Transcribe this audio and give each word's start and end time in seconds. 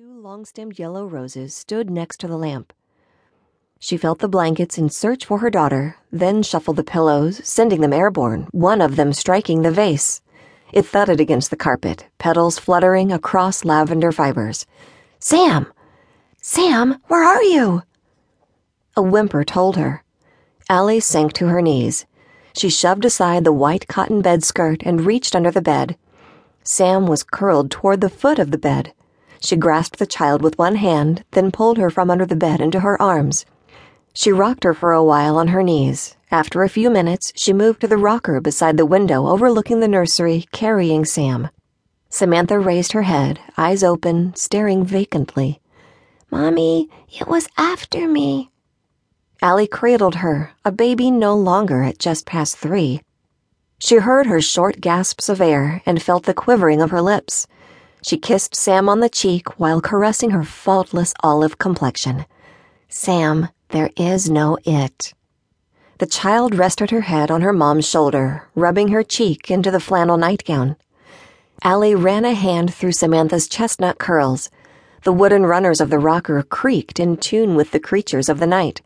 Two 0.00 0.20
long 0.20 0.44
stemmed 0.44 0.78
yellow 0.78 1.04
roses 1.04 1.52
stood 1.56 1.90
next 1.90 2.20
to 2.20 2.28
the 2.28 2.36
lamp. 2.36 2.72
She 3.80 3.96
felt 3.96 4.20
the 4.20 4.28
blankets 4.28 4.78
in 4.78 4.90
search 4.90 5.24
for 5.24 5.38
her 5.38 5.50
daughter, 5.50 5.96
then 6.12 6.44
shuffled 6.44 6.76
the 6.76 6.84
pillows, 6.84 7.40
sending 7.42 7.80
them 7.80 7.92
airborne, 7.92 8.46
one 8.52 8.80
of 8.80 8.94
them 8.94 9.12
striking 9.12 9.62
the 9.62 9.72
vase. 9.72 10.20
It 10.72 10.86
thudded 10.86 11.18
against 11.18 11.50
the 11.50 11.56
carpet, 11.56 12.06
petals 12.16 12.60
fluttering 12.60 13.10
across 13.10 13.64
lavender 13.64 14.12
fibers. 14.12 14.66
Sam! 15.18 15.66
Sam, 16.40 17.00
where 17.08 17.24
are 17.24 17.42
you? 17.42 17.82
A 18.96 19.02
whimper 19.02 19.42
told 19.42 19.76
her. 19.76 20.04
Ally 20.70 21.00
sank 21.00 21.32
to 21.32 21.48
her 21.48 21.60
knees. 21.60 22.06
She 22.52 22.68
shoved 22.68 23.04
aside 23.04 23.42
the 23.42 23.52
white 23.52 23.88
cotton 23.88 24.22
bed 24.22 24.44
skirt 24.44 24.80
and 24.84 25.04
reached 25.04 25.34
under 25.34 25.50
the 25.50 25.60
bed. 25.60 25.96
Sam 26.62 27.08
was 27.08 27.24
curled 27.24 27.72
toward 27.72 28.00
the 28.00 28.08
foot 28.08 28.38
of 28.38 28.52
the 28.52 28.58
bed. 28.58 28.92
She 29.40 29.56
grasped 29.56 29.98
the 29.98 30.06
child 30.06 30.42
with 30.42 30.58
one 30.58 30.76
hand, 30.76 31.24
then 31.30 31.50
pulled 31.50 31.78
her 31.78 31.90
from 31.90 32.10
under 32.10 32.26
the 32.26 32.36
bed 32.36 32.60
into 32.60 32.80
her 32.80 33.00
arms. 33.00 33.44
She 34.12 34.32
rocked 34.32 34.64
her 34.64 34.74
for 34.74 34.92
a 34.92 35.04
while 35.04 35.38
on 35.38 35.48
her 35.48 35.62
knees. 35.62 36.16
After 36.30 36.62
a 36.62 36.68
few 36.68 36.90
minutes, 36.90 37.32
she 37.36 37.52
moved 37.52 37.80
to 37.82 37.88
the 37.88 37.96
rocker 37.96 38.40
beside 38.40 38.76
the 38.76 38.84
window 38.84 39.26
overlooking 39.26 39.80
the 39.80 39.88
nursery, 39.88 40.46
carrying 40.52 41.04
Sam. 41.04 41.48
Samantha 42.10 42.58
raised 42.58 42.92
her 42.92 43.02
head, 43.02 43.38
eyes 43.56 43.84
open, 43.84 44.34
staring 44.34 44.84
vacantly. 44.84 45.60
Mommy, 46.30 46.88
it 47.08 47.28
was 47.28 47.48
after 47.56 48.08
me. 48.08 48.50
Ally 49.40 49.66
cradled 49.66 50.16
her, 50.16 50.50
a 50.64 50.72
baby 50.72 51.10
no 51.10 51.36
longer 51.36 51.82
at 51.82 51.98
just 51.98 52.26
past 52.26 52.56
three. 52.56 53.00
She 53.78 53.96
heard 53.96 54.26
her 54.26 54.40
short 54.40 54.80
gasps 54.80 55.28
of 55.28 55.40
air 55.40 55.80
and 55.86 56.02
felt 56.02 56.24
the 56.24 56.34
quivering 56.34 56.82
of 56.82 56.90
her 56.90 57.00
lips. 57.00 57.46
She 58.02 58.16
kissed 58.16 58.54
Sam 58.54 58.88
on 58.88 59.00
the 59.00 59.08
cheek 59.08 59.58
while 59.58 59.80
caressing 59.80 60.30
her 60.30 60.44
faultless 60.44 61.14
olive 61.22 61.58
complexion. 61.58 62.26
Sam, 62.88 63.48
there 63.70 63.90
is 63.96 64.30
no 64.30 64.58
it. 64.64 65.12
The 65.98 66.06
child 66.06 66.54
rested 66.54 66.90
her 66.90 67.00
head 67.02 67.30
on 67.30 67.40
her 67.40 67.52
mom's 67.52 67.88
shoulder, 67.88 68.44
rubbing 68.54 68.88
her 68.88 69.02
cheek 69.02 69.50
into 69.50 69.70
the 69.70 69.80
flannel 69.80 70.16
nightgown. 70.16 70.76
Ally 71.64 71.92
ran 71.92 72.24
a 72.24 72.34
hand 72.34 72.72
through 72.72 72.92
Samantha's 72.92 73.48
chestnut 73.48 73.98
curls. 73.98 74.48
The 75.02 75.12
wooden 75.12 75.44
runners 75.44 75.80
of 75.80 75.90
the 75.90 75.98
rocker 75.98 76.40
creaked 76.44 77.00
in 77.00 77.16
tune 77.16 77.56
with 77.56 77.72
the 77.72 77.80
creatures 77.80 78.28
of 78.28 78.38
the 78.38 78.46
night. 78.46 78.80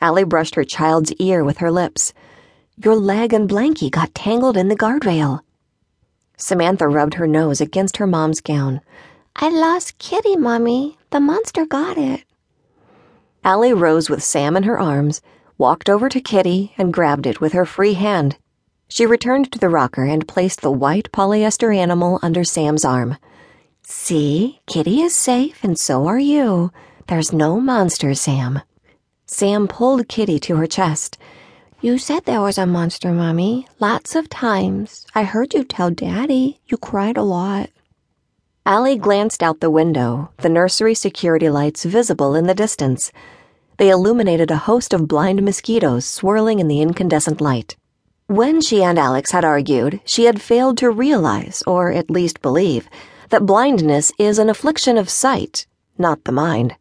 Ally 0.00 0.24
brushed 0.24 0.56
her 0.56 0.64
child's 0.64 1.12
ear 1.14 1.44
with 1.44 1.58
her 1.58 1.70
lips. 1.70 2.12
Your 2.82 2.96
leg 2.96 3.32
and 3.32 3.48
blankie 3.48 3.90
got 3.90 4.14
tangled 4.14 4.56
in 4.56 4.68
the 4.68 4.76
guardrail. 4.76 5.40
Samantha 6.40 6.88
rubbed 6.88 7.14
her 7.14 7.26
nose 7.26 7.60
against 7.60 7.98
her 7.98 8.06
mom's 8.06 8.40
gown. 8.40 8.80
I 9.36 9.50
lost 9.50 9.98
Kitty, 9.98 10.36
Mommy. 10.36 10.98
The 11.10 11.20
monster 11.20 11.66
got 11.66 11.98
it. 11.98 12.24
Ally 13.44 13.72
rose 13.72 14.08
with 14.08 14.22
Sam 14.22 14.56
in 14.56 14.62
her 14.62 14.78
arms, 14.78 15.20
walked 15.58 15.88
over 15.88 16.08
to 16.08 16.20
Kitty, 16.20 16.72
and 16.78 16.92
grabbed 16.92 17.26
it 17.26 17.40
with 17.40 17.52
her 17.52 17.66
free 17.66 17.94
hand. 17.94 18.36
She 18.88 19.06
returned 19.06 19.52
to 19.52 19.58
the 19.58 19.68
rocker 19.68 20.04
and 20.04 20.26
placed 20.26 20.62
the 20.62 20.70
white 20.70 21.12
polyester 21.12 21.76
animal 21.76 22.18
under 22.22 22.42
Sam's 22.42 22.84
arm. 22.84 23.18
See, 23.82 24.60
Kitty 24.66 25.00
is 25.02 25.14
safe, 25.14 25.62
and 25.62 25.78
so 25.78 26.06
are 26.06 26.18
you. 26.18 26.72
There's 27.06 27.32
no 27.32 27.60
monster, 27.60 28.14
Sam. 28.14 28.60
Sam 29.26 29.68
pulled 29.68 30.08
Kitty 30.08 30.38
to 30.40 30.56
her 30.56 30.66
chest. 30.66 31.18
You 31.82 31.96
said 31.96 32.26
there 32.26 32.42
was 32.42 32.58
a 32.58 32.66
monster, 32.66 33.10
Mommy. 33.10 33.66
Lots 33.78 34.14
of 34.14 34.28
times. 34.28 35.06
I 35.14 35.22
heard 35.22 35.54
you 35.54 35.64
tell 35.64 35.90
Daddy. 35.90 36.60
You 36.66 36.76
cried 36.76 37.16
a 37.16 37.22
lot. 37.22 37.70
Ally 38.66 38.96
glanced 38.96 39.42
out 39.42 39.60
the 39.60 39.70
window, 39.70 40.30
the 40.36 40.50
nursery 40.50 40.94
security 40.94 41.48
lights 41.48 41.86
visible 41.86 42.34
in 42.34 42.46
the 42.46 42.54
distance. 42.54 43.10
They 43.78 43.88
illuminated 43.88 44.50
a 44.50 44.58
host 44.68 44.92
of 44.92 45.08
blind 45.08 45.42
mosquitoes 45.42 46.04
swirling 46.04 46.58
in 46.58 46.68
the 46.68 46.82
incandescent 46.82 47.40
light. 47.40 47.76
When 48.26 48.60
she 48.60 48.82
and 48.82 48.98
Alex 48.98 49.30
had 49.30 49.46
argued, 49.46 50.00
she 50.04 50.24
had 50.24 50.42
failed 50.42 50.76
to 50.78 50.90
realize, 50.90 51.62
or 51.66 51.90
at 51.92 52.10
least 52.10 52.42
believe, 52.42 52.90
that 53.30 53.46
blindness 53.46 54.12
is 54.18 54.38
an 54.38 54.50
affliction 54.50 54.98
of 54.98 55.08
sight, 55.08 55.66
not 55.96 56.24
the 56.24 56.32
mind. 56.32 56.76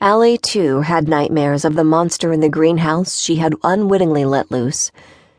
Ally, 0.00 0.36
too, 0.36 0.82
had 0.82 1.08
nightmares 1.08 1.64
of 1.64 1.74
the 1.74 1.82
monster 1.82 2.32
in 2.32 2.38
the 2.38 2.48
greenhouse 2.48 3.18
she 3.18 3.36
had 3.36 3.56
unwittingly 3.64 4.24
let 4.24 4.48
loose. 4.48 4.92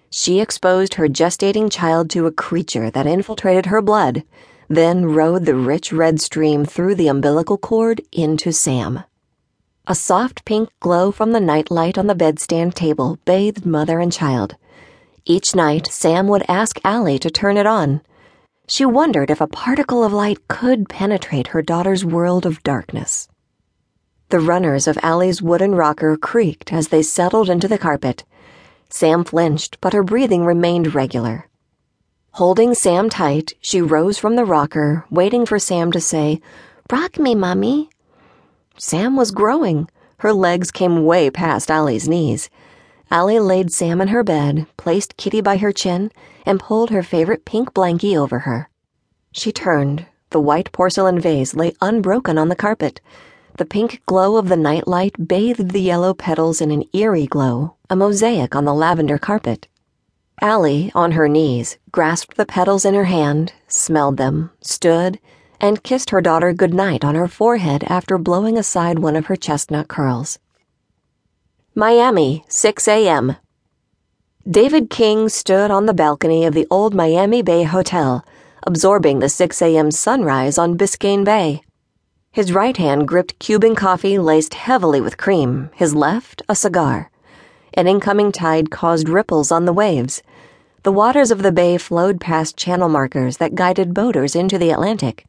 She 0.09 0.41
exposed 0.41 0.95
her 0.95 1.07
gestating 1.07 1.71
child 1.71 2.09
to 2.09 2.25
a 2.25 2.31
creature 2.31 2.91
that 2.91 3.07
infiltrated 3.07 3.67
her 3.67 3.81
blood, 3.81 4.23
then 4.67 5.05
rode 5.05 5.45
the 5.45 5.55
rich 5.55 5.93
red 5.93 6.19
stream 6.19 6.65
through 6.65 6.95
the 6.95 7.07
umbilical 7.07 7.57
cord 7.57 8.01
into 8.11 8.51
Sam. 8.51 9.05
A 9.87 9.95
soft 9.95 10.43
pink 10.43 10.69
glow 10.81 11.13
from 11.13 11.31
the 11.31 11.39
nightlight 11.39 11.97
on 11.97 12.07
the 12.07 12.13
bedstand 12.13 12.73
table 12.73 13.17
bathed 13.23 13.65
mother 13.65 14.01
and 14.01 14.11
child. 14.11 14.57
Each 15.23 15.55
night, 15.55 15.87
Sam 15.87 16.27
would 16.27 16.43
ask 16.49 16.81
Ally 16.83 17.15
to 17.19 17.31
turn 17.31 17.55
it 17.55 17.65
on. 17.65 18.01
She 18.67 18.83
wondered 18.83 19.31
if 19.31 19.39
a 19.39 19.47
particle 19.47 20.03
of 20.03 20.11
light 20.11 20.49
could 20.49 20.89
penetrate 20.89 21.47
her 21.47 21.61
daughter's 21.61 22.03
world 22.03 22.45
of 22.45 22.61
darkness. 22.61 23.28
The 24.29 24.39
runners 24.39 24.87
of 24.87 24.99
Ally's 25.01 25.41
wooden 25.41 25.73
rocker 25.73 26.15
creaked 26.15 26.71
as 26.71 26.89
they 26.89 27.01
settled 27.01 27.49
into 27.49 27.67
the 27.67 27.79
carpet. 27.79 28.25
Sam 28.87 29.23
flinched, 29.23 29.81
but 29.81 29.93
her 29.93 30.03
breathing 30.03 30.45
remained 30.45 30.93
regular. 30.93 31.47
Holding 32.33 32.75
Sam 32.75 33.09
tight, 33.09 33.53
she 33.59 33.81
rose 33.81 34.19
from 34.19 34.35
the 34.35 34.45
rocker, 34.45 35.03
waiting 35.09 35.47
for 35.47 35.57
Sam 35.57 35.91
to 35.93 35.99
say, 35.99 36.41
Rock 36.91 37.17
me, 37.17 37.33
Mummy. 37.33 37.89
Sam 38.77 39.15
was 39.15 39.31
growing. 39.31 39.89
Her 40.19 40.31
legs 40.31 40.69
came 40.69 41.05
way 41.05 41.31
past 41.31 41.71
Ally's 41.71 42.07
knees. 42.07 42.51
Ally 43.09 43.39
laid 43.39 43.71
Sam 43.71 43.99
in 43.99 44.09
her 44.09 44.23
bed, 44.23 44.67
placed 44.77 45.17
Kitty 45.17 45.41
by 45.41 45.57
her 45.57 45.71
chin, 45.71 46.11
and 46.45 46.59
pulled 46.59 46.91
her 46.91 47.01
favorite 47.01 47.45
pink 47.45 47.73
blankie 47.73 48.15
over 48.15 48.39
her. 48.39 48.69
She 49.31 49.51
turned. 49.51 50.05
The 50.29 50.39
white 50.39 50.71
porcelain 50.71 51.19
vase 51.19 51.55
lay 51.55 51.73
unbroken 51.81 52.37
on 52.37 52.49
the 52.49 52.55
carpet. 52.55 53.01
The 53.59 53.65
pink 53.65 54.01
glow 54.05 54.37
of 54.37 54.47
the 54.47 54.55
nightlight 54.55 55.27
bathed 55.27 55.71
the 55.71 55.81
yellow 55.81 56.13
petals 56.13 56.61
in 56.61 56.71
an 56.71 56.85
eerie 56.93 57.25
glow, 57.25 57.75
a 57.89 57.95
mosaic 57.97 58.55
on 58.55 58.63
the 58.63 58.73
lavender 58.73 59.17
carpet. 59.17 59.67
Ally, 60.39 60.91
on 60.95 61.11
her 61.11 61.27
knees, 61.27 61.77
grasped 61.91 62.37
the 62.37 62.45
petals 62.45 62.85
in 62.85 62.93
her 62.93 63.03
hand, 63.03 63.51
smelled 63.67 64.15
them, 64.15 64.51
stood, 64.61 65.19
and 65.59 65.83
kissed 65.83 66.11
her 66.11 66.21
daughter 66.21 66.53
good 66.53 66.73
night 66.73 67.03
on 67.03 67.15
her 67.15 67.27
forehead 67.27 67.83
after 67.89 68.17
blowing 68.17 68.57
aside 68.57 68.99
one 68.99 69.17
of 69.17 69.25
her 69.25 69.35
chestnut 69.35 69.89
curls. 69.89 70.39
Miami, 71.75 72.45
6 72.47 72.87
a.m. 72.87 73.35
David 74.49 74.89
King 74.89 75.27
stood 75.27 75.69
on 75.69 75.85
the 75.85 75.93
balcony 75.93 76.45
of 76.45 76.53
the 76.53 76.67
old 76.71 76.95
Miami 76.95 77.41
Bay 77.41 77.63
Hotel, 77.63 78.25
absorbing 78.65 79.19
the 79.19 79.27
6 79.27 79.61
a.m. 79.61 79.91
sunrise 79.91 80.57
on 80.57 80.77
Biscayne 80.77 81.25
Bay. 81.25 81.61
His 82.31 82.53
right 82.53 82.77
hand 82.77 83.07
gripped 83.07 83.39
Cuban 83.39 83.73
coffee 83.73 84.19
laced 84.19 84.53
heavily 84.53 85.01
with 85.01 85.17
cream, 85.17 85.71
his 85.73 85.95
left, 85.95 86.43
a 86.47 86.55
cigar. 86.55 87.09
An 87.73 87.87
incoming 87.87 88.31
tide 88.31 88.69
caused 88.69 89.09
ripples 89.09 89.51
on 89.51 89.65
the 89.65 89.73
waves. 89.73 90.21
The 90.83 90.91
waters 90.91 91.31
of 91.31 91.41
the 91.41 91.51
bay 91.51 91.79
flowed 91.79 92.21
past 92.21 92.55
channel 92.55 92.87
markers 92.87 93.37
that 93.37 93.55
guided 93.55 93.95
boaters 93.95 94.35
into 94.35 94.59
the 94.59 94.69
Atlantic. 94.69 95.25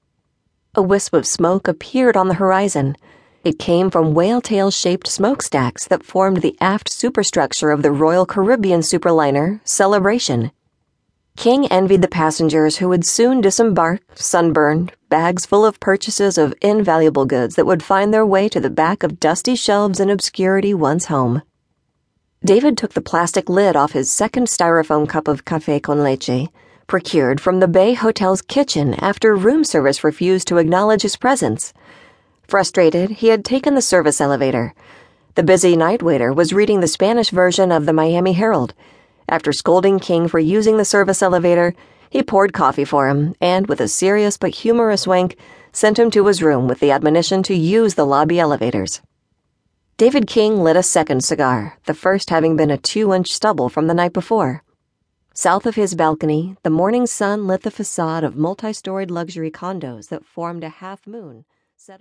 A 0.75 0.83
wisp 0.83 1.15
of 1.15 1.27
smoke 1.27 1.67
appeared 1.67 2.19
on 2.19 2.29
the 2.29 2.35
horizon. 2.35 2.97
It 3.45 3.59
came 3.59 3.91
from 3.91 4.13
whale 4.13 4.43
tail 4.43 4.71
shaped 4.71 5.09
smokestacks 5.09 5.87
that 5.89 6.05
formed 6.05 6.43
the 6.43 6.57
aft 6.61 6.91
superstructure 6.91 7.71
of 7.71 7.81
the 7.83 7.93
Royal 7.93 8.27
Caribbean 8.27 8.81
superliner 8.81 9.67
Celebration. 9.67 10.53
King 11.37 11.67
envied 11.69 12.03
the 12.03 12.09
passengers 12.09 12.77
who 12.77 12.89
would 12.89 13.07
soon 13.07 13.41
disembark, 13.41 14.01
sunburned, 14.15 14.93
bags 15.09 15.47
full 15.47 15.65
of 15.65 15.81
purchases 15.81 16.37
of 16.37 16.55
invaluable 16.61 17.25
goods 17.25 17.57
that 17.57 17.67
would 17.67 17.83
find 17.83 18.13
their 18.13 18.27
way 18.27 18.49
to 18.49 18.61
the 18.61 18.69
back 18.69 19.03
of 19.03 19.19
dusty 19.19 19.55
shelves 19.55 20.01
in 20.01 20.11
obscurity 20.11 20.75
once 20.75 21.07
home. 21.07 21.43
David 22.45 22.77
took 22.77 22.93
the 22.93 23.01
plastic 23.01 23.49
lid 23.49 23.77
off 23.77 23.93
his 23.93 24.11
second 24.11 24.49
styrofoam 24.49 25.09
cup 25.09 25.29
of 25.29 25.45
cafe 25.45 25.81
con 25.81 26.03
leche, 26.03 26.49
procured 26.87 27.41
from 27.41 27.61
the 27.61 27.69
Bay 27.69 27.95
Hotel's 27.95 28.43
kitchen 28.43 28.95
after 28.95 29.35
room 29.35 29.65
service 29.65 30.05
refused 30.05 30.49
to 30.49 30.59
acknowledge 30.59 31.03
his 31.03 31.17
presence. 31.17 31.73
Frustrated, 32.49 33.11
he 33.11 33.29
had 33.29 33.45
taken 33.45 33.75
the 33.75 33.83
service 33.83 34.21
elevator. 34.21 34.75
The 35.37 35.43
busy 35.43 35.77
night 35.77 36.03
waiter 36.03 36.33
was 36.33 36.53
reading 36.53 36.81
the 36.81 36.89
Spanish 36.89 37.31
version 37.31 37.71
of 37.71 37.87
the 37.87 37.93
Miami 37.93 38.33
Herald 38.33 38.75
after 39.31 39.53
scolding 39.53 39.99
King 39.99 40.29
for 40.29 40.39
using 40.39 40.77
the 40.77 40.85
service 40.85 41.23
elevator, 41.23 41.73
he 42.11 42.23
poured 42.23 42.53
coffee 42.53 42.85
for 42.85 43.09
him 43.09 43.35
and, 43.41 43.69
with 43.69 43.81
a 43.81 43.89
serious 43.89 44.37
but 44.37 44.57
humorous 44.57 45.07
wink, 45.07 45.37
sent 45.73 45.99
him 45.99 46.11
to 46.11 46.27
his 46.27 46.43
room 46.43 46.69
with 46.69 46.81
the 46.81 46.91
admonition 46.91 47.43
to 47.45 47.55
use 47.55 47.95
the 47.95 48.05
lobby 48.05 48.39
elevators. 48.39 49.01
David 49.97 50.27
King 50.27 50.63
lit 50.63 50.77
a 50.77 50.83
second 50.83 51.23
cigar, 51.25 51.79
the 51.87 51.95
first 51.95 52.31
having 52.31 52.57
been 52.57 52.71
a 52.71 52.77
two 52.77 53.15
inch 53.15 53.33
stubble 53.33 53.69
from 53.69 53.87
the 53.87 53.95
night 53.95 54.13
before. 54.13 54.63
South 55.33 55.65
of 55.65 55.77
his 55.77 55.95
balcony, 55.95 56.57
the 56.65 56.71
morning 56.71 57.07
sun 57.07 57.47
lit 57.47 57.63
the 57.63 57.71
facade 57.71 58.25
of 58.25 58.37
multi 58.37 58.73
storied 58.73 59.11
luxury 59.11 59.51
condos 59.51 60.09
that 60.09 60.25
formed 60.25 60.65
a 60.65 60.69
half 60.69 61.07
moon 61.07 61.45
set 61.77 61.99